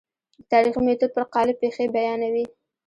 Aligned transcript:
د 0.39 0.41
تاریخي 0.51 0.81
میتود 0.85 1.11
پر 1.15 1.23
قالب 1.33 1.55
پېښې 1.61 1.85
بیانوي. 1.95 2.45